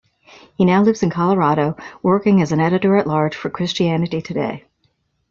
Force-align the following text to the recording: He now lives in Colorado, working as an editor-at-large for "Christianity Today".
He 0.55 0.65
now 0.65 0.81
lives 0.81 1.03
in 1.03 1.11
Colorado, 1.11 1.77
working 2.01 2.41
as 2.41 2.51
an 2.51 2.59
editor-at-large 2.59 3.35
for 3.35 3.51
"Christianity 3.51 4.19
Today". 4.19 4.63